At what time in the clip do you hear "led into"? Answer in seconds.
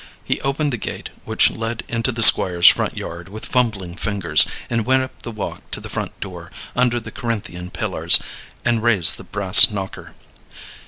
1.51-2.11